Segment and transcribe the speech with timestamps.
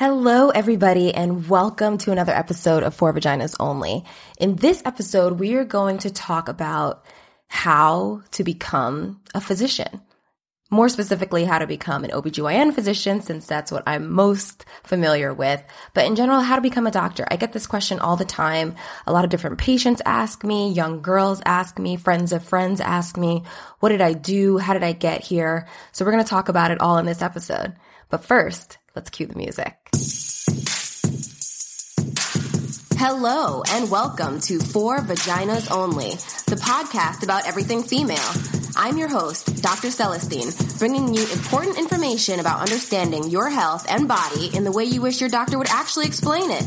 [0.00, 4.06] Hello, everybody, and welcome to another episode of For Vaginas Only.
[4.38, 7.04] In this episode, we are going to talk about
[7.48, 10.00] how to become a physician.
[10.70, 15.62] More specifically, how to become an OBGYN physician, since that's what I'm most familiar with.
[15.92, 17.26] But in general, how to become a doctor.
[17.30, 18.76] I get this question all the time.
[19.06, 23.18] A lot of different patients ask me, young girls ask me, friends of friends ask
[23.18, 23.42] me,
[23.80, 24.56] what did I do?
[24.56, 25.68] How did I get here?
[25.92, 27.74] So we're going to talk about it all in this episode.
[28.08, 29.76] But first, let's cue the music.
[32.96, 36.10] Hello and welcome to For Vaginas Only,
[36.46, 38.18] the podcast about everything female.
[38.76, 39.88] I'm your host, Dr.
[39.88, 45.00] Celestine, bringing you important information about understanding your health and body in the way you
[45.00, 46.64] wish your doctor would actually explain it.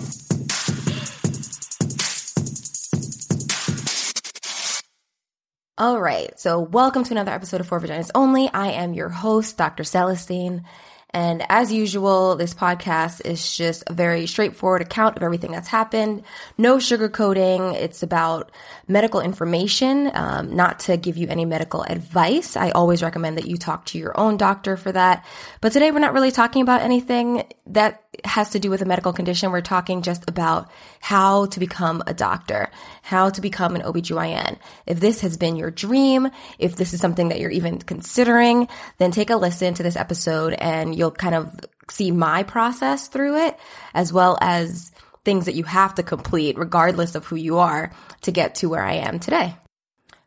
[5.78, 8.50] All right, so welcome to another episode of For Vaginas Only.
[8.52, 9.84] I am your host, Dr.
[9.84, 10.64] Celestine.
[11.14, 16.24] And as usual, this podcast is just a very straightforward account of everything that's happened.
[16.58, 17.76] No sugarcoating.
[17.76, 18.52] It's about
[18.88, 22.58] medical information, um, not to give you any medical advice.
[22.58, 25.24] I always recommend that you talk to your own doctor for that.
[25.62, 29.14] But today we're not really talking about anything that has to do with a medical
[29.14, 29.52] condition.
[29.52, 30.72] We're talking just about
[31.04, 34.58] how to become a doctor, how to become an OBGYN.
[34.86, 39.12] If this has been your dream, if this is something that you're even considering, then
[39.12, 41.54] take a listen to this episode and you'll kind of
[41.92, 43.60] see my process through it,
[43.94, 44.94] as well as
[45.26, 48.84] things that you have to complete regardless of who you are to get to where
[48.84, 49.58] I am today.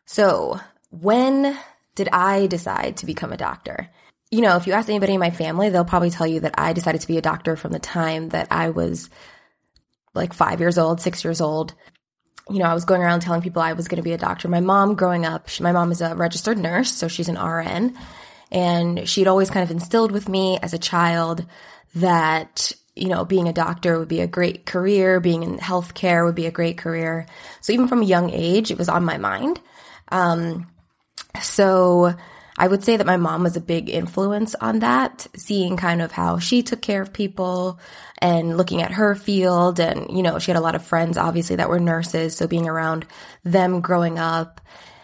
[0.05, 0.59] So
[0.91, 1.57] when
[1.95, 3.89] did I decide to become a doctor?
[4.29, 6.73] You know, if you ask anybody in my family, they'll probably tell you that I
[6.73, 9.09] decided to be a doctor from the time that I was
[10.17, 11.73] like five years old, six years old.
[12.49, 14.47] You know, I was going around telling people I was going to be a doctor.
[14.47, 17.97] My mom, growing up, she, my mom is a registered nurse, so she's an RN.
[18.51, 21.45] And she'd always kind of instilled with me as a child
[21.95, 26.35] that, you know, being a doctor would be a great career, being in healthcare would
[26.35, 27.25] be a great career.
[27.59, 29.59] So even from a young age, it was on my mind.
[30.09, 30.67] Um,
[31.41, 32.15] so
[32.57, 36.11] I would say that my mom was a big influence on that, seeing kind of
[36.11, 37.79] how she took care of people
[38.19, 39.79] and looking at her field.
[39.79, 42.35] And, you know, she had a lot of friends, obviously, that were nurses.
[42.35, 43.05] So being around
[43.43, 44.59] them growing up,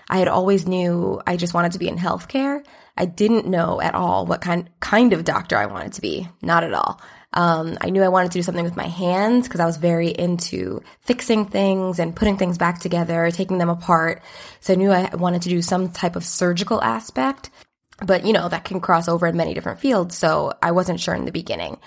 [0.09, 2.65] I had always knew I just wanted to be in healthcare.
[2.97, 6.27] I didn't know at all what kind, kind of doctor I wanted to be.
[6.41, 7.01] Not at all.
[7.33, 10.09] Um, I knew I wanted to do something with my hands because I was very
[10.09, 14.21] into fixing things and putting things back together, taking them apart.
[14.59, 17.49] So I knew I wanted to do some type of surgical aspect,
[18.05, 20.15] but you know, that can cross over in many different fields.
[20.15, 21.79] So I wasn't sure in the beginning.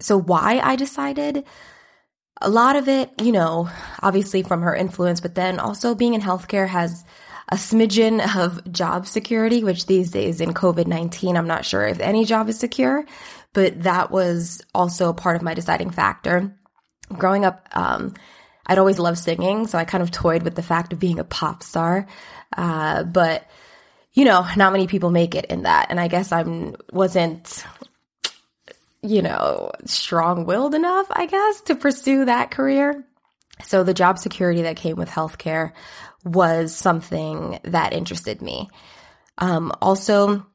[0.00, 1.44] So why I decided
[2.40, 3.68] a lot of it, you know,
[4.02, 7.04] obviously from her influence, but then also being in healthcare has
[7.48, 12.00] a smidgen of job security, which these days in COVID 19, I'm not sure if
[12.00, 13.04] any job is secure
[13.56, 16.54] but that was also part of my deciding factor.
[17.10, 18.12] Growing up, um,
[18.66, 21.24] I'd always loved singing, so I kind of toyed with the fact of being a
[21.24, 22.06] pop star.
[22.54, 23.48] Uh, but
[24.12, 27.64] you know, not many people make it in that, and I guess I'm wasn't,
[29.00, 33.06] you know, strong-willed enough, I guess, to pursue that career.
[33.64, 35.72] So the job security that came with healthcare
[36.24, 38.68] was something that interested me.
[39.38, 40.46] Um, also,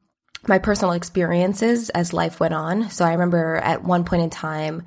[0.48, 2.90] my personal experiences as life went on.
[2.90, 4.84] So I remember at one point in time,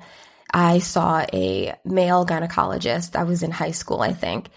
[0.52, 3.16] I saw a male gynecologist.
[3.16, 4.48] I was in high school, I think.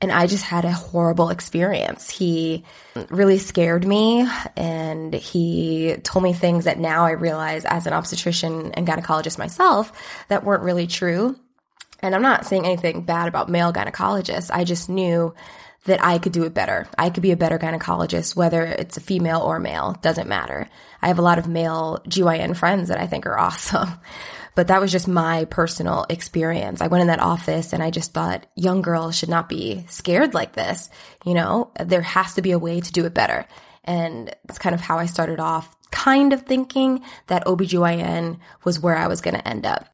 [0.00, 2.08] And I just had a horrible experience.
[2.08, 2.64] He
[3.08, 8.72] really scared me and he told me things that now I realize as an obstetrician
[8.72, 9.92] and gynecologist myself
[10.28, 11.36] that weren't really true.
[12.00, 14.52] And I'm not saying anything bad about male gynecologists.
[14.52, 15.34] I just knew
[15.88, 16.88] that I could do it better.
[16.96, 20.68] I could be a better gynecologist, whether it's a female or male, doesn't matter.
[21.02, 23.90] I have a lot of male GYN friends that I think are awesome.
[24.54, 26.80] But that was just my personal experience.
[26.80, 30.34] I went in that office and I just thought young girls should not be scared
[30.34, 30.90] like this.
[31.24, 33.46] You know, there has to be a way to do it better.
[33.84, 38.96] And it's kind of how I started off kind of thinking that OBGYN was where
[38.96, 39.86] I was going to end up.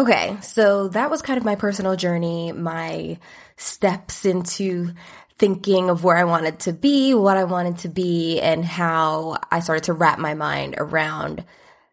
[0.00, 3.18] Okay, so that was kind of my personal journey, my
[3.58, 4.94] steps into
[5.38, 9.60] thinking of where I wanted to be, what I wanted to be, and how I
[9.60, 11.44] started to wrap my mind around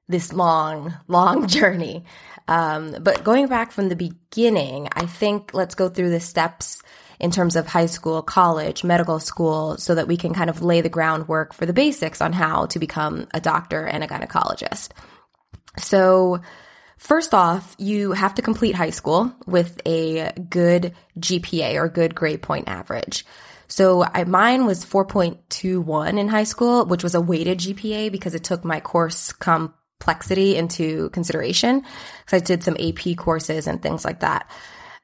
[0.07, 2.06] this long, long journey.
[2.48, 6.81] Um, but going back from the beginning, I think let's go through the steps
[7.19, 10.80] in terms of high school, college, medical school, so that we can kind of lay
[10.80, 14.92] the groundwork for the basics on how to become a doctor and a gynecologist.
[15.77, 16.39] So,
[16.98, 22.42] First off, you have to complete high school with a good GPA or good grade
[22.42, 23.26] point average.
[23.68, 28.44] So I, mine was 4.21 in high school, which was a weighted GPA because it
[28.44, 31.84] took my course complexity into consideration
[32.26, 34.50] because I did some AP courses and things like that.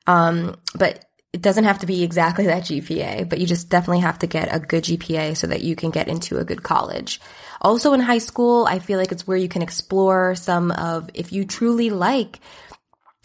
[0.07, 4.19] Um, but it doesn't have to be exactly that GPA, but you just definitely have
[4.19, 7.19] to get a good GPA so that you can get into a good college.
[7.59, 11.33] Also in high school, I feel like it's where you can explore some of, if
[11.33, 12.39] you truly like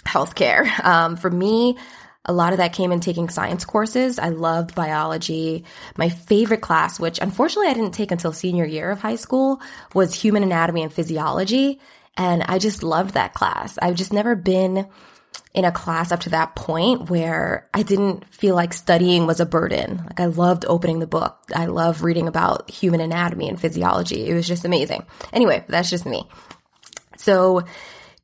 [0.07, 0.67] healthcare.
[0.89, 1.77] Um, for me,
[2.25, 4.19] a lot of that came in taking science courses.
[4.19, 5.65] I loved biology.
[5.99, 9.61] My favorite class, which unfortunately I didn't take until senior year of high school,
[9.95, 11.79] was human anatomy and physiology.
[12.17, 13.79] And I just loved that class.
[13.83, 14.89] I've just never been
[15.55, 19.47] in a class up to that point where I didn't feel like studying was a
[19.47, 20.03] burden.
[20.05, 21.39] Like I loved opening the book.
[21.55, 24.27] I love reading about human anatomy and physiology.
[24.27, 25.05] It was just amazing.
[25.33, 26.29] Anyway, that's just me.
[27.17, 27.65] So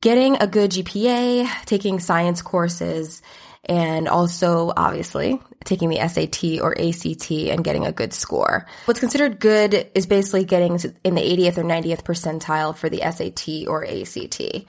[0.00, 3.22] getting a good GPA, taking science courses,
[3.64, 8.66] and also obviously taking the SAT or ACT and getting a good score.
[8.84, 13.66] What's considered good is basically getting in the 80th or 90th percentile for the SAT
[13.66, 14.66] or ACT.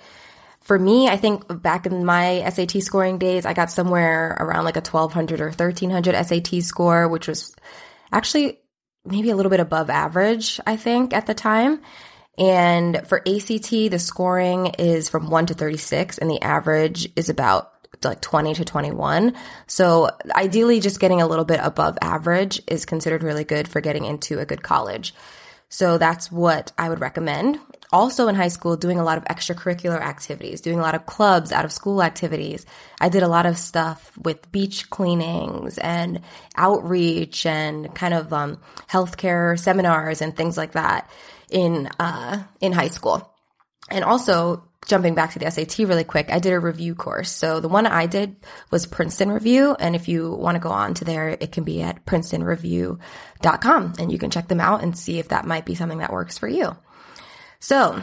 [0.65, 4.77] For me, I think back in my SAT scoring days, I got somewhere around like
[4.77, 7.55] a 1200 or 1300 SAT score, which was
[8.11, 8.57] actually
[9.05, 11.81] maybe a little bit above average, I think, at the time.
[12.39, 17.71] And for ACT, the scoring is from 1 to 36, and the average is about
[18.03, 19.35] like 20 to 21.
[19.67, 24.05] So ideally just getting a little bit above average is considered really good for getting
[24.05, 25.13] into a good college.
[25.69, 27.59] So that's what I would recommend.
[27.95, 31.53] Also in high school, doing a lot of extracurricular activities, doing a lot of clubs,
[31.53, 32.65] out of school activities.
[32.99, 36.19] I did a lot of stuff with beach cleanings and
[36.57, 38.59] outreach and kind of um,
[38.89, 41.09] healthcare seminars and things like that
[41.49, 43.33] in uh, in high school.
[43.89, 47.31] And also jumping back to the SAT really quick, I did a review course.
[47.31, 48.35] So the one I did
[48.71, 49.73] was Princeton Review.
[49.79, 54.11] And if you want to go on to there, it can be at princetonreview.com and
[54.11, 56.49] you can check them out and see if that might be something that works for
[56.49, 56.75] you.
[57.59, 58.01] So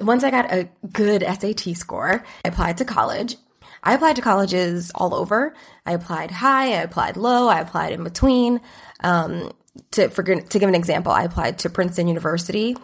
[0.00, 3.36] once I got a good SAT score, I applied to college.
[3.82, 5.54] I applied to colleges all over.
[5.86, 8.60] I applied high, I applied low, I applied in between.
[9.02, 9.52] Um,
[9.92, 12.76] to, for, to give an example, I applied to Princeton University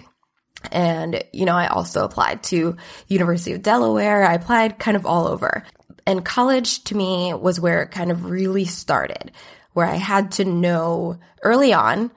[0.72, 2.76] and, you know, I also applied to
[3.08, 4.24] University of Delaware.
[4.24, 5.64] I applied kind of all over.
[6.06, 9.32] And college to me was where it kind of really started,
[9.72, 12.10] where I had to know early on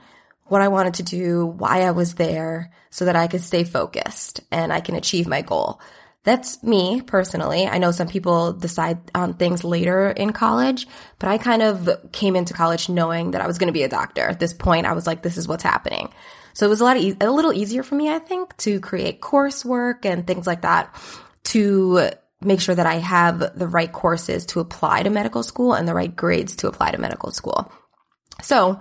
[0.49, 4.41] what I wanted to do, why I was there, so that I could stay focused
[4.51, 5.79] and I can achieve my goal.
[6.23, 7.65] That's me personally.
[7.65, 10.85] I know some people decide on things later in college,
[11.17, 13.89] but I kind of came into college knowing that I was going to be a
[13.89, 14.21] doctor.
[14.21, 16.09] At this point, I was like, this is what's happening.
[16.53, 19.21] So it was a lot e- a little easier for me, I think, to create
[19.21, 20.93] coursework and things like that
[21.45, 22.11] to
[22.41, 25.93] make sure that I have the right courses to apply to medical school and the
[25.93, 27.71] right grades to apply to medical school.
[28.41, 28.79] So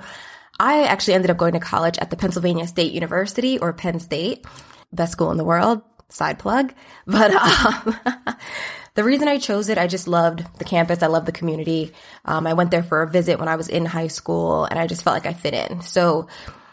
[0.60, 4.44] I actually ended up going to college at the Pennsylvania State University or Penn State,
[4.92, 6.72] best school in the world, side plug.
[7.06, 7.96] But um,
[8.94, 11.02] the reason I chose it, I just loved the campus.
[11.02, 11.92] I loved the community.
[12.24, 14.86] Um, I went there for a visit when I was in high school and I
[14.86, 15.80] just felt like I fit in.
[15.82, 16.28] So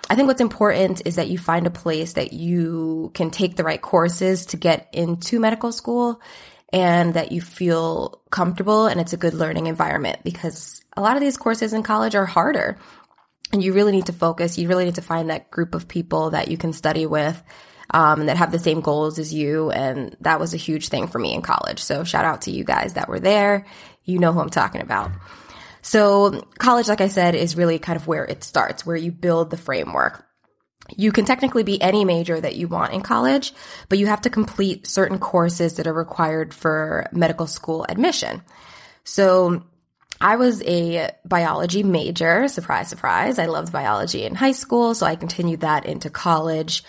[0.10, 3.64] I think what's important is that you find a place that you can take the
[3.64, 6.22] right courses to get into medical school
[6.74, 11.22] and that you feel comfortable and it's a good learning environment because a lot of
[11.22, 12.78] these courses in college are harder
[13.52, 14.58] and you really need to focus.
[14.58, 17.42] You really need to find that group of people that you can study with
[17.92, 19.72] um, that have the same goals as you.
[19.72, 21.82] And that was a huge thing for me in college.
[21.82, 23.66] So shout out to you guys that were there.
[24.04, 25.12] You know who I'm talking about.
[25.82, 29.52] So college, like I said, is really kind of where it starts, where you build
[29.52, 30.26] the framework.
[30.96, 33.54] You can technically be any major that you want in college,
[33.90, 38.42] but you have to complete certain courses that are required for medical school admission.
[39.04, 39.64] So
[40.20, 42.48] I was a biology major.
[42.48, 43.38] Surprise, surprise.
[43.40, 46.84] I loved biology in high school, so I continued that into college.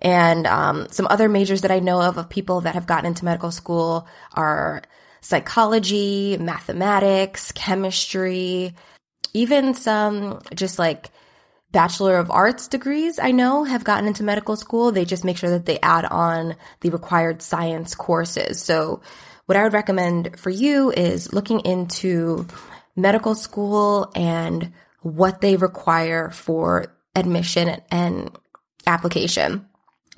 [0.00, 3.24] And um, some other majors that I know of of people that have gotten into
[3.24, 4.82] medical school are
[5.20, 8.74] psychology, mathematics, chemistry,
[9.32, 11.10] even some just like
[11.70, 14.92] Bachelor of Arts degrees I know have gotten into medical school.
[14.92, 18.60] They just make sure that they add on the required science courses.
[18.60, 19.00] So
[19.46, 22.46] what I would recommend for you is looking into
[22.96, 28.30] medical school and what they require for admission and
[28.86, 29.66] application.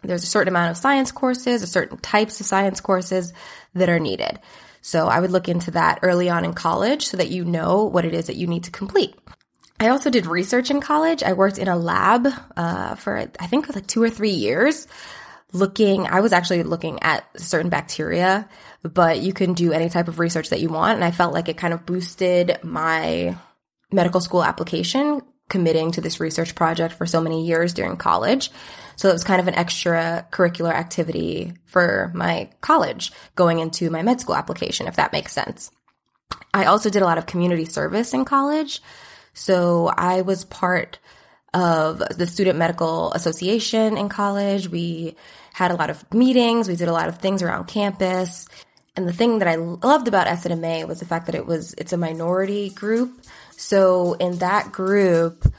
[0.03, 3.33] There's a certain amount of science courses, a certain types of science courses
[3.75, 4.39] that are needed.
[4.83, 8.05] So I would look into that early on in college so that you know what
[8.05, 9.15] it is that you need to complete.
[9.81, 11.23] I also did research in college.
[11.23, 14.87] I worked in a lab uh, for I think like two or three years,
[15.53, 16.07] looking.
[16.07, 18.49] I was actually looking at certain bacteria,
[18.85, 21.49] but you can do any type of research that you want, and I felt like
[21.49, 23.37] it kind of boosted my
[23.91, 28.51] medical school application committing to this research project for so many years during college.
[28.97, 34.03] So it was kind of an extra curricular activity for my college going into my
[34.03, 35.71] med school application, if that makes sense.
[36.53, 38.81] I also did a lot of community service in college.
[39.35, 40.99] So I was part
[41.53, 44.69] of the Student Medical Association in college.
[44.69, 45.17] We
[45.53, 46.69] had a lot of meetings.
[46.69, 48.49] We did a lot of things around campus.
[48.97, 51.93] And the thing that I loved about SNMA was the fact that it was, it's
[51.93, 53.25] a minority group.
[53.51, 55.53] So in that group,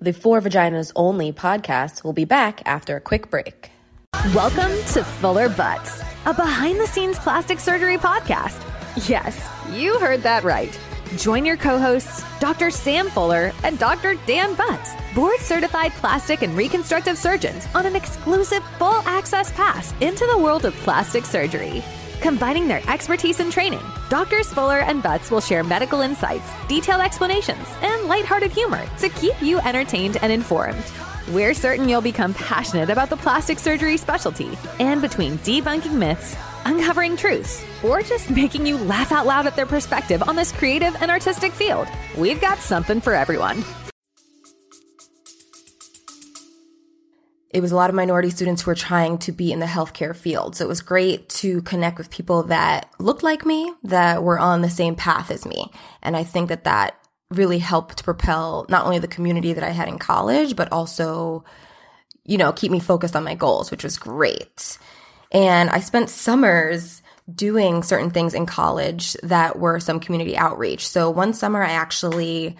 [0.00, 3.70] the For Vaginas Only podcast will be back after a quick break.
[4.34, 8.58] Welcome to Fuller Butts, a behind the scenes plastic surgery podcast.
[9.06, 10.78] Yes, you heard that right.
[11.16, 12.70] Join your co hosts, Dr.
[12.70, 14.14] Sam Fuller and Dr.
[14.26, 20.26] Dan Butts, board certified plastic and reconstructive surgeons, on an exclusive full access pass into
[20.26, 21.84] the world of plastic surgery.
[22.20, 27.68] Combining their expertise and training, Doctors Fuller and Butts will share medical insights, detailed explanations,
[27.82, 30.84] and lighthearted humor to keep you entertained and informed.
[31.28, 37.16] We're certain you'll become passionate about the plastic surgery specialty, and between debunking myths, uncovering
[37.16, 41.10] truths, or just making you laugh out loud at their perspective on this creative and
[41.10, 43.64] artistic field, we've got something for everyone.
[47.54, 50.14] it was a lot of minority students who were trying to be in the healthcare
[50.14, 50.56] field.
[50.56, 54.60] So it was great to connect with people that looked like me, that were on
[54.60, 55.70] the same path as me.
[56.02, 56.98] And I think that that
[57.30, 61.44] really helped propel not only the community that I had in college, but also,
[62.24, 64.76] you know, keep me focused on my goals, which was great.
[65.34, 70.86] And I spent summers doing certain things in college that were some community outreach.
[70.86, 72.56] So one summer I actually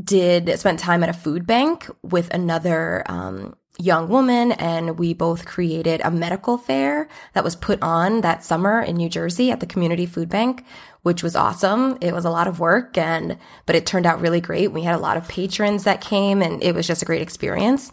[0.00, 5.44] did spent time at a food bank with another um, young woman and we both
[5.44, 9.66] created a medical fair that was put on that summer in New Jersey at the
[9.66, 10.64] community food bank,
[11.02, 11.98] which was awesome.
[12.00, 14.72] It was a lot of work and, but it turned out really great.
[14.72, 17.92] We had a lot of patrons that came and it was just a great experience.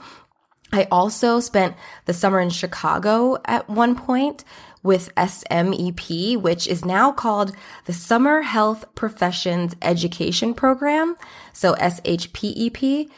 [0.74, 1.75] I also spent
[2.06, 4.44] the summer in Chicago at one point
[4.82, 11.15] with SMEP, which is now called the Summer Health Professions Education Program.
[11.53, 13.10] So SHPEP.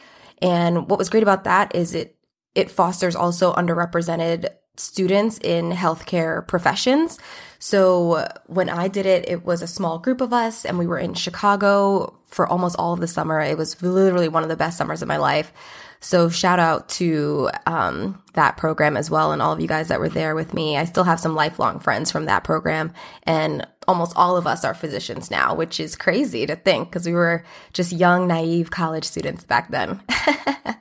[0.42, 2.12] And what was great about that is it
[2.54, 7.18] it fosters also underrepresented students in healthcare professions.
[7.58, 10.98] So when I did it, it was a small group of us and we were
[10.98, 13.40] in Chicago for almost all of the summer.
[13.40, 15.52] It was literally one of the best summers of my life.
[16.00, 20.00] So shout out to um, that program as well and all of you guys that
[20.00, 20.76] were there with me.
[20.76, 22.92] I still have some lifelong friends from that program
[23.24, 27.12] and almost all of us are physicians now, which is crazy to think because we
[27.12, 30.00] were just young, naive college students back then.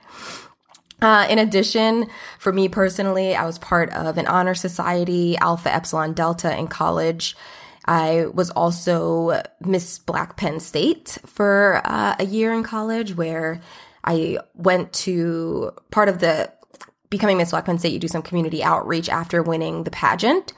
[1.01, 2.07] Uh, in addition,
[2.39, 7.35] for me personally, I was part of an honor society, Alpha Epsilon Delta in college.
[7.85, 13.61] I was also Miss Black Penn State for uh, a year in college where
[14.05, 16.51] I went to part of the
[17.09, 20.53] becoming Miss Black Penn State, you do some community outreach after winning the pageant.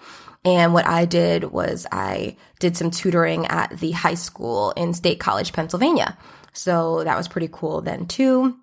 [0.45, 5.19] And what I did was I did some tutoring at the high school in State
[5.19, 6.17] College, Pennsylvania.
[6.53, 8.55] So that was pretty cool then too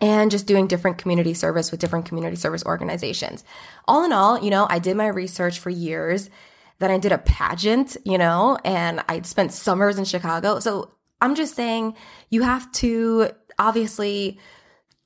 [0.00, 3.44] and just doing different community service with different community service organizations.
[3.86, 6.30] All in all, you know, I did my research for years.
[6.78, 10.58] Then I did a pageant, you know, and I spent summers in Chicago.
[10.58, 11.94] So I'm just saying
[12.30, 14.38] you have to obviously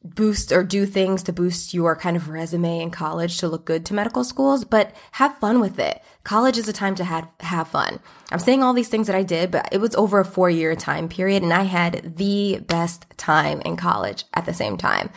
[0.05, 3.85] boost or do things to boost your kind of resume in college to look good
[3.85, 6.03] to medical schools, but have fun with it.
[6.23, 7.99] College is a time to have, have fun.
[8.31, 10.77] I'm saying all these things that I did, but it was over a four year
[10.77, 15.11] time period and I had the best time in college at the same time.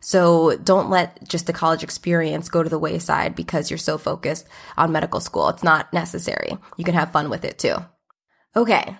[0.00, 4.46] So don't let just the college experience go to the wayside because you're so focused
[4.76, 5.48] on medical school.
[5.48, 6.56] It's not necessary.
[6.76, 7.76] You can have fun with it too.
[8.54, 8.96] Okay.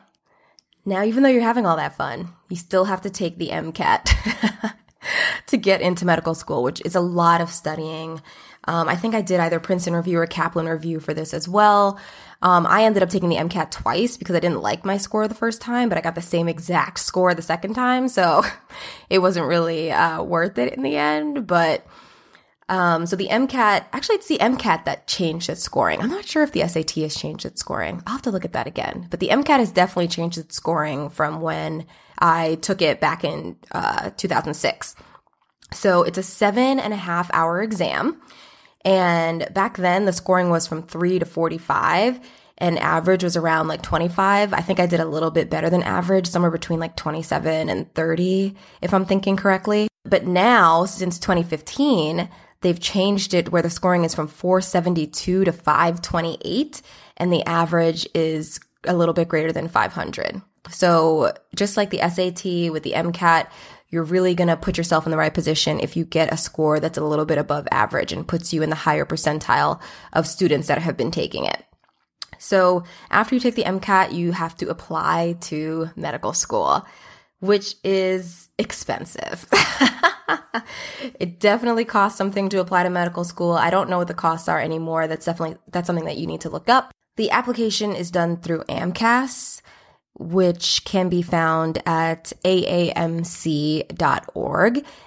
[0.84, 4.74] Now, even though you're having all that fun, you still have to take the MCAT.
[5.46, 8.20] to get into medical school, which is a lot of studying.
[8.64, 11.98] Um, I think I did either Princeton Review or Kaplan Review for this as well.
[12.42, 15.34] Um, I ended up taking the MCAT twice because I didn't like my score the
[15.34, 18.08] first time, but I got the same exact score the second time.
[18.08, 18.44] So
[19.10, 21.46] it wasn't really uh, worth it in the end.
[21.46, 21.86] But
[22.68, 26.00] um, so the MCAT, actually, it's the MCAT that changed its scoring.
[26.00, 28.02] I'm not sure if the SAT has changed its scoring.
[28.06, 29.06] I'll have to look at that again.
[29.10, 31.86] But the MCAT has definitely changed its scoring from when
[32.18, 34.94] I took it back in uh, 2006.
[35.72, 38.20] So it's a seven and a half hour exam.
[38.84, 42.20] And back then, the scoring was from three to 45
[42.58, 44.52] and average was around like 25.
[44.52, 47.92] I think I did a little bit better than average, somewhere between like 27 and
[47.94, 49.88] 30, if I'm thinking correctly.
[50.04, 52.28] But now, since 2015,
[52.60, 56.82] they've changed it where the scoring is from 472 to 528,
[57.16, 60.42] and the average is a little bit greater than 500.
[60.70, 63.48] So just like the SAT with the MCAT,
[63.90, 66.78] you're really going to put yourself in the right position if you get a score
[66.78, 69.80] that's a little bit above average and puts you in the higher percentile
[70.12, 71.64] of students that have been taking it.
[72.38, 76.86] So after you take the MCAT, you have to apply to medical school,
[77.40, 79.46] which is expensive.
[81.20, 83.52] it definitely costs something to apply to medical school.
[83.52, 85.06] I don't know what the costs are anymore.
[85.06, 86.92] That's definitely that's something that you need to look up.
[87.16, 89.62] The application is done through AMCAS
[90.18, 93.84] which can be found at aamc.org.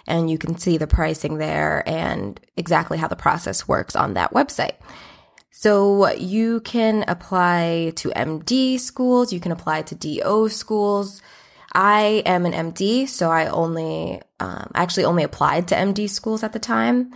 [0.07, 4.31] And you can see the pricing there and exactly how the process works on that
[4.31, 4.75] website.
[5.49, 11.21] So you can apply to MD schools, you can apply to DO schools.
[11.73, 16.53] I am an MD, so I only um, actually only applied to MD schools at
[16.53, 17.13] the time.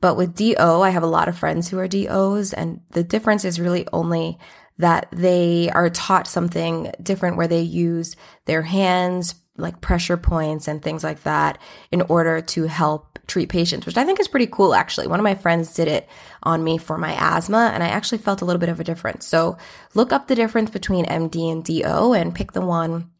[0.00, 3.44] But with DO, I have a lot of friends who are DOs, and the difference
[3.44, 4.38] is really only
[4.78, 8.16] that they are taught something different where they use
[8.46, 11.58] their hands, like pressure points and things like that
[11.92, 15.06] in order to help treat patients, which I think is pretty cool actually.
[15.06, 16.08] One of my friends did it
[16.42, 19.26] on me for my asthma and I actually felt a little bit of a difference.
[19.26, 19.58] So
[19.94, 23.10] look up the difference between MD and DO and pick the one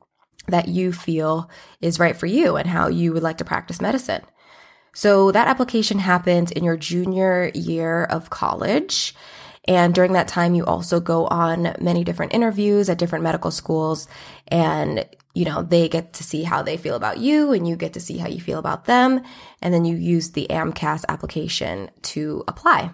[0.49, 4.23] that you feel is right for you and how you would like to practice medicine.
[4.92, 9.14] So that application happens in your junior year of college.
[9.68, 14.09] And during that time, you also go on many different interviews at different medical schools
[14.49, 17.92] and you know, they get to see how they feel about you and you get
[17.92, 19.23] to see how you feel about them.
[19.62, 22.90] And then you use the AMCAS application to apply.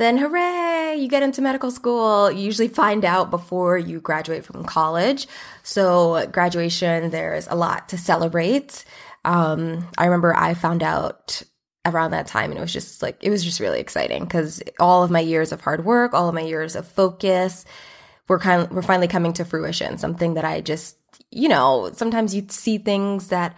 [0.00, 2.32] Then hooray, you get into medical school.
[2.32, 5.28] You usually find out before you graduate from college.
[5.62, 8.86] So graduation, there's a lot to celebrate.
[9.26, 11.42] Um, I remember I found out
[11.84, 15.02] around that time and it was just like it was just really exciting because all
[15.02, 17.64] of my years of hard work all of my years of focus
[18.28, 20.94] were kind of, were finally coming to fruition something that i just
[21.30, 23.56] you know sometimes you see things that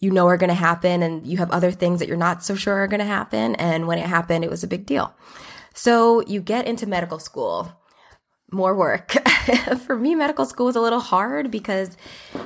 [0.00, 2.54] you know are going to happen and you have other things that you're not so
[2.54, 5.14] sure are going to happen and when it happened it was a big deal
[5.74, 7.72] so you get into medical school
[8.52, 9.10] more work.
[9.86, 11.96] for me, medical school was a little hard because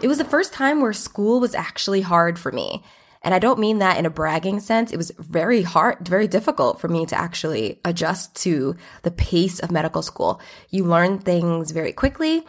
[0.00, 2.83] it was the first time where school was actually hard for me.
[3.22, 4.92] And I don't mean that in a bragging sense.
[4.92, 9.72] It was very hard, very difficult for me to actually adjust to the pace of
[9.72, 10.40] medical school.
[10.70, 12.44] You learn things very quickly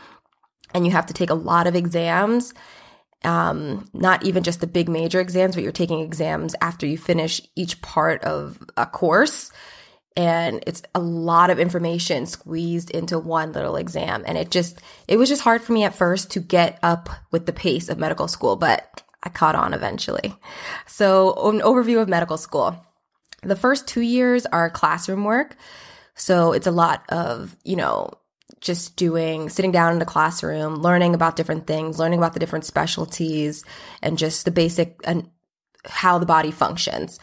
[0.74, 2.54] and you have to take a lot of exams.
[3.24, 7.42] Um, not even just the big major exams, but you're taking exams after you finish
[7.56, 9.52] each part of a course.
[10.18, 14.24] And it's a lot of information squeezed into one little exam.
[14.26, 17.46] And it just, it was just hard for me at first to get up with
[17.46, 18.56] the pace of medical school.
[18.56, 20.36] But I caught on eventually.
[20.88, 22.84] So, an overview of medical school.
[23.44, 25.56] The first two years are classroom work.
[26.16, 28.10] So, it's a lot of, you know,
[28.60, 32.66] just doing, sitting down in the classroom, learning about different things, learning about the different
[32.66, 33.64] specialties,
[34.02, 35.30] and just the basic and
[35.86, 37.20] how the body functions.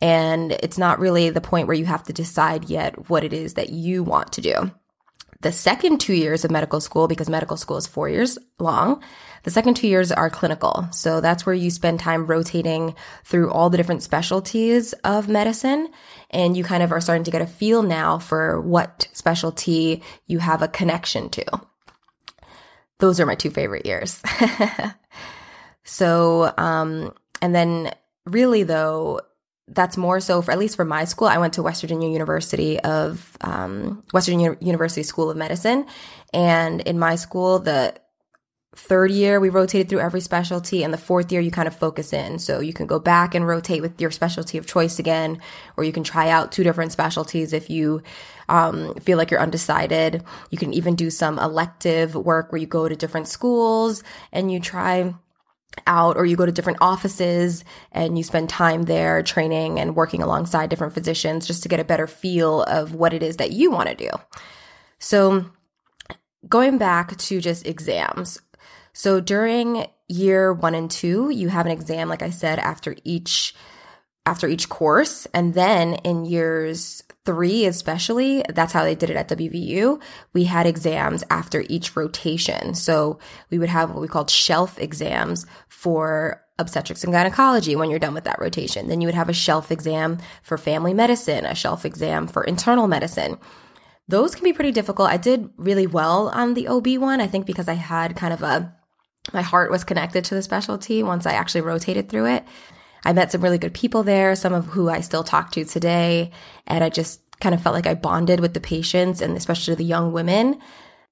[0.00, 3.54] And it's not really the point where you have to decide yet what it is
[3.54, 4.70] that you want to do.
[5.40, 9.02] The second two years of medical school, because medical school is four years long,
[9.42, 10.88] the second two years are clinical.
[10.92, 15.88] So that's where you spend time rotating through all the different specialties of medicine.
[16.30, 20.38] And you kind of are starting to get a feel now for what specialty you
[20.38, 21.44] have a connection to.
[22.98, 24.22] Those are my two favorite years.
[25.84, 27.92] so, um, and then
[28.24, 29.20] really though,
[29.68, 31.28] that's more so for at least for my school.
[31.28, 35.86] I went to West Virginia University of um, West Virginia University School of Medicine,
[36.32, 37.94] and in my school, the
[38.76, 42.12] third year we rotated through every specialty, and the fourth year you kind of focus
[42.12, 42.38] in.
[42.38, 45.40] So you can go back and rotate with your specialty of choice again,
[45.76, 48.02] or you can try out two different specialties if you
[48.48, 50.22] um, feel like you're undecided.
[50.50, 54.60] You can even do some elective work where you go to different schools and you
[54.60, 55.14] try
[55.86, 60.22] out or you go to different offices and you spend time there training and working
[60.22, 63.70] alongside different physicians just to get a better feel of what it is that you
[63.70, 64.10] want to do.
[64.98, 65.46] So
[66.48, 68.40] going back to just exams.
[68.92, 73.54] So during year 1 and 2, you have an exam like I said after each
[74.24, 79.28] after each course and then in years three, especially, that's how they did it at
[79.28, 80.00] WVU.
[80.32, 82.74] We had exams after each rotation.
[82.74, 83.18] So
[83.50, 88.14] we would have what we called shelf exams for obstetrics and gynecology when you're done
[88.14, 88.88] with that rotation.
[88.88, 92.88] Then you would have a shelf exam for family medicine, a shelf exam for internal
[92.88, 93.38] medicine.
[94.08, 95.10] Those can be pretty difficult.
[95.10, 98.42] I did really well on the OB one, I think because I had kind of
[98.42, 98.72] a,
[99.32, 102.44] my heart was connected to the specialty once I actually rotated through it.
[103.04, 106.30] I met some really good people there, some of who I still talk to today.
[106.66, 109.84] And I just kind of felt like I bonded with the patients and especially the
[109.84, 110.60] young women.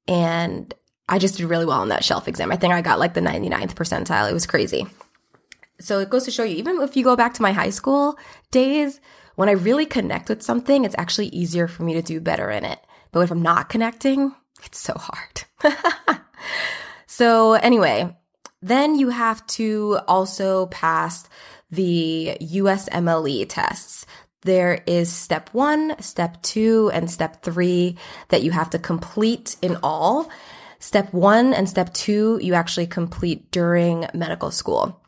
[0.09, 0.73] And
[1.09, 2.51] I just did really well on that shelf exam.
[2.51, 4.29] I think I got like the 99th percentile.
[4.29, 4.87] It was crazy.
[5.81, 8.18] So it goes to show you, even if you go back to my high school
[8.51, 9.01] days,
[9.35, 12.64] when I really connect with something, it's actually easier for me to do better in
[12.64, 12.79] it.
[13.12, 15.44] But if I'm not connecting, it's so hard.
[17.07, 18.16] so anyway,
[18.62, 21.29] then you have to also pass
[21.75, 24.07] the USMLE tests.
[24.43, 27.97] There is step one, step two, and step three
[28.29, 30.31] that you have to complete in all.
[30.79, 35.01] Step one and step two, you actually complete during medical school.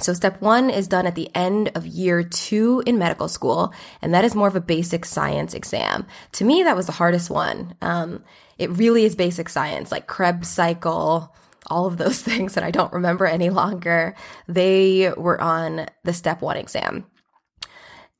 [0.00, 4.14] So step one is done at the end of year two in medical school, and
[4.14, 6.06] that is more of a basic science exam.
[6.32, 7.74] To me, that was the hardest one.
[7.82, 8.24] Um,
[8.58, 11.34] it really is basic science, like Krebs cycle,
[11.70, 14.14] all of those things that I don't remember any longer.
[14.46, 17.06] They were on the step one exam.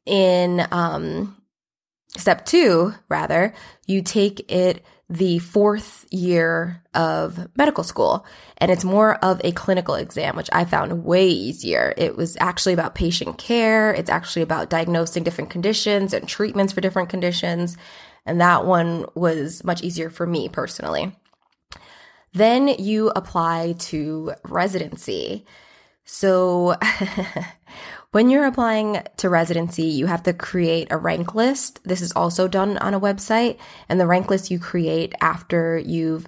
[0.07, 1.37] In um,
[2.17, 3.53] step two, rather,
[3.87, 8.27] you take it the fourth year of medical school.
[8.59, 11.95] And it's more of a clinical exam, which I found way easier.
[11.97, 13.95] It was actually about patient care.
[13.95, 17.79] It's actually about diagnosing different conditions and treatments for different conditions.
[18.27, 21.17] And that one was much easier for me personally.
[22.33, 25.45] Then you apply to residency.
[26.05, 26.77] So
[28.13, 31.81] when you're applying to residency, you have to create a rank list.
[31.85, 36.27] This is also done on a website and the rank list you create after you've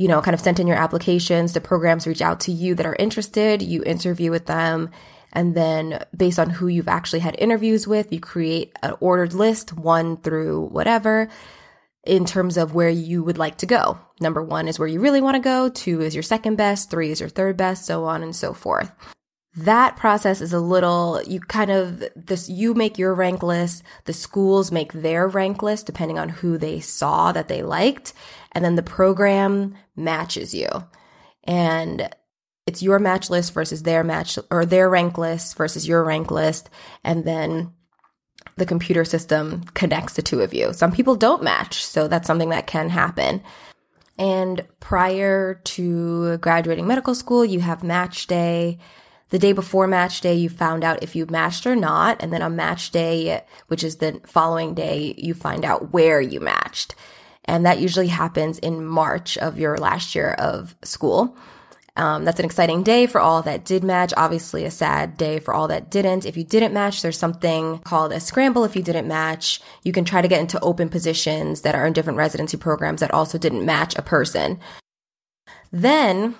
[0.00, 2.86] you know, kind of sent in your applications, the programs reach out to you that
[2.86, 4.88] are interested, you interview with them,
[5.34, 9.74] and then based on who you've actually had interviews with, you create an ordered list,
[9.74, 11.28] one through whatever,
[12.04, 13.98] in terms of where you would like to go.
[14.20, 17.10] Number one is where you really want to go, two is your second best, three
[17.10, 18.90] is your third best, so on and so forth.
[19.56, 24.12] That process is a little, you kind of, this, you make your rank list, the
[24.12, 28.12] schools make their rank list depending on who they saw that they liked,
[28.52, 30.68] and then the program matches you.
[31.44, 32.08] And
[32.66, 36.70] it's your match list versus their match, or their rank list versus your rank list,
[37.02, 37.72] and then
[38.60, 40.72] the computer system connects the two of you.
[40.72, 43.42] Some people don't match, so that's something that can happen.
[44.16, 48.78] And prior to graduating medical school, you have match day.
[49.30, 52.22] The day before match day, you found out if you matched or not.
[52.22, 56.38] And then on match day, which is the following day, you find out where you
[56.38, 56.94] matched.
[57.46, 61.34] And that usually happens in March of your last year of school.
[61.96, 64.14] Um, that's an exciting day for all that did match.
[64.16, 66.24] Obviously, a sad day for all that didn't.
[66.24, 68.64] If you didn't match, there's something called a scramble.
[68.64, 71.92] If you didn't match, you can try to get into open positions that are in
[71.92, 74.58] different residency programs that also didn't match a person.
[75.72, 76.36] Then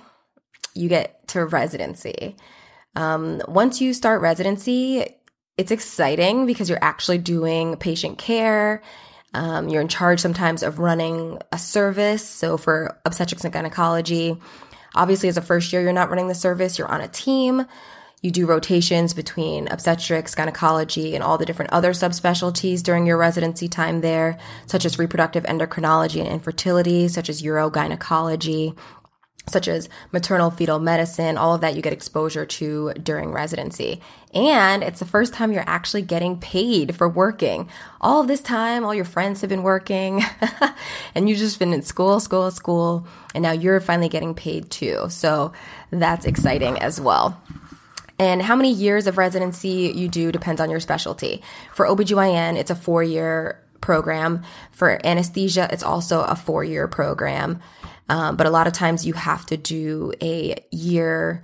[0.75, 2.37] you get to residency.
[2.97, 5.05] Um, once you start residency,
[5.57, 8.83] it's exciting because you're actually doing patient care.
[9.35, 12.27] Um, you're in charge sometimes of running a service.
[12.27, 14.37] So for obstetrics and gynecology,
[14.95, 17.67] Obviously, as a first year, you're not running the service, you're on a team.
[18.23, 23.67] You do rotations between obstetrics, gynecology, and all the different other subspecialties during your residency
[23.67, 28.77] time there, such as reproductive endocrinology and infertility, such as urogynecology,
[29.51, 34.01] such as maternal fetal medicine, all of that you get exposure to during residency.
[34.33, 37.69] And it's the first time you're actually getting paid for working.
[38.01, 40.23] All this time, all your friends have been working
[41.15, 45.07] and you've just been in school, school, school, and now you're finally getting paid too.
[45.09, 45.53] So
[45.91, 47.41] that's exciting as well.
[48.21, 51.43] And how many years of residency you do depends on your specialty.
[51.73, 54.43] For OBGYN, it's a four year program.
[54.73, 57.61] For anesthesia, it's also a four year program.
[58.11, 61.43] Um, but a lot of times you have to do a year.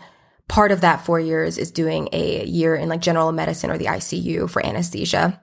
[0.49, 3.85] Part of that four years is doing a year in like general medicine or the
[3.85, 5.41] ICU for anesthesia.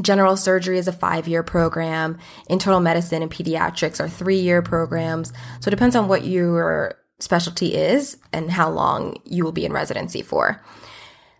[0.00, 2.18] General surgery is a five year program.
[2.50, 5.32] Internal medicine and pediatrics are three year programs.
[5.60, 9.72] So it depends on what your specialty is and how long you will be in
[9.72, 10.64] residency for.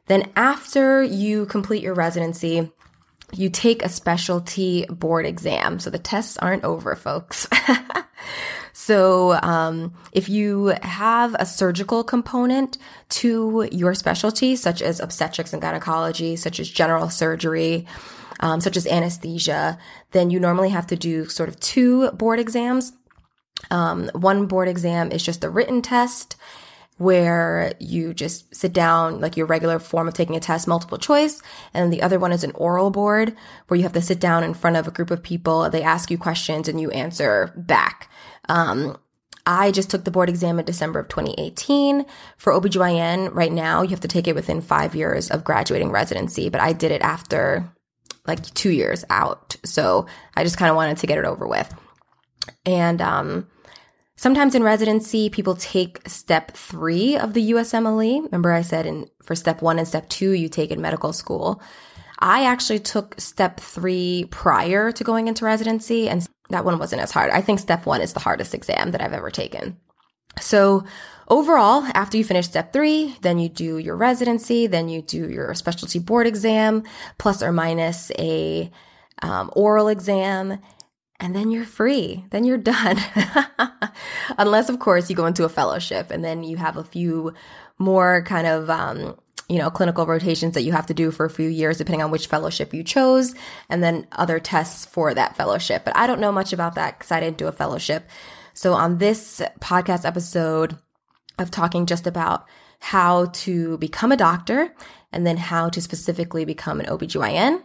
[0.07, 2.71] Then after you complete your residency,
[3.33, 5.81] you take a specialty board exam.
[5.81, 7.49] So the tests aren't over, folks.
[8.87, 12.79] So, um, if you have a surgical component
[13.19, 17.85] to your specialty, such as obstetrics and gynecology, such as general surgery,
[18.39, 19.77] um, such as anesthesia,
[20.13, 22.93] then you normally have to do sort of two board exams.
[23.73, 26.37] Um, one board exam is just a written test
[26.99, 31.43] where you just sit down like your regular form of taking a test, multiple choice.
[31.75, 33.37] And the other one is an oral board
[33.69, 35.69] where you have to sit down in front of a group of people.
[35.69, 38.11] They ask you questions and you answer back.
[38.49, 38.97] Um,
[39.47, 42.05] I just took the board exam in December of 2018.
[42.37, 46.49] For OBGYN, right now, you have to take it within five years of graduating residency,
[46.49, 47.73] but I did it after
[48.27, 49.57] like two years out.
[49.65, 51.73] So I just kind of wanted to get it over with.
[52.65, 53.47] And um,
[54.17, 58.25] Sometimes in residency, people take step three of the USMLE.
[58.25, 61.61] Remember I said in for step one and step two, you take in medical school.
[62.19, 67.11] I actually took step three prior to going into residency and that one wasn't as
[67.11, 67.31] hard.
[67.31, 69.77] I think step one is the hardest exam that I've ever taken.
[70.41, 70.85] So
[71.29, 75.53] overall, after you finish step three, then you do your residency, then you do your
[75.55, 76.85] specialty board exam,
[77.19, 78.71] plus or minus a
[79.23, 80.59] um, oral exam,
[81.19, 82.25] and then you're free.
[82.31, 82.99] Then you're done.
[84.39, 87.33] Unless, of course, you go into a fellowship and then you have a few
[87.79, 89.17] more kind of, um,
[89.49, 92.11] you know, clinical rotations that you have to do for a few years, depending on
[92.11, 93.35] which fellowship you chose,
[93.71, 95.85] and then other tests for that fellowship.
[95.85, 98.09] But I don't know much about that because I didn't do a fellowship.
[98.53, 100.77] So on this podcast episode
[101.39, 102.47] of talking just about
[102.81, 104.75] how to become a doctor
[105.13, 107.63] and then how to specifically become an OBGYN,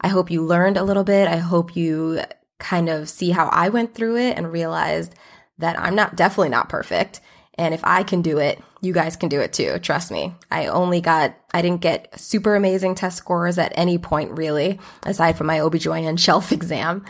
[0.00, 1.28] I hope you learned a little bit.
[1.28, 2.22] I hope you
[2.58, 5.14] kind of see how I went through it and realized
[5.58, 7.20] that I'm not definitely not perfect.
[7.56, 9.78] And if I can do it, you guys can do it too.
[9.80, 10.34] Trust me.
[10.50, 15.36] I only got, I didn't get super amazing test scores at any point really, aside
[15.36, 17.04] from my OBGYN shelf exam.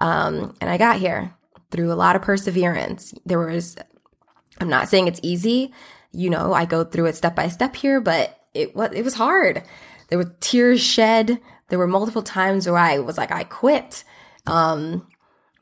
[0.00, 1.34] Um, and I got here
[1.70, 3.14] through a lot of perseverance.
[3.24, 3.76] There was,
[4.60, 5.72] I'm not saying it's easy.
[6.12, 9.14] You know, I go through it step by step here, but it was, it was
[9.14, 9.62] hard.
[10.08, 11.40] There were tears shed.
[11.68, 14.04] There were multiple times where I was like, I quit.
[14.46, 15.06] Um,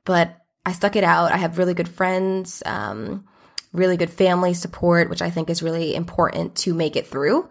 [0.04, 1.32] but I stuck it out.
[1.32, 3.24] I have really good friends, um,
[3.72, 7.48] really good family support, which I think is really important to make it through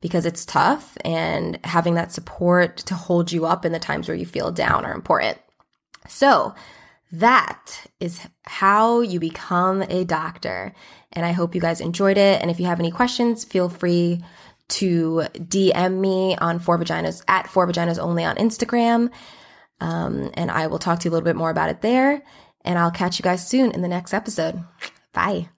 [0.00, 4.16] because it's tough and having that support to hold you up in the times where
[4.16, 5.38] you feel down are important.
[6.08, 6.54] So
[7.10, 10.74] that is how you become a doctor.
[11.12, 12.40] And I hope you guys enjoyed it.
[12.40, 14.22] And if you have any questions, feel free
[14.68, 19.10] to DM me on For Vaginas at For Vaginas Only on Instagram.
[19.80, 22.22] Um, and I will talk to you a little bit more about it there.
[22.64, 24.64] And I'll catch you guys soon in the next episode.
[25.12, 25.48] Bye.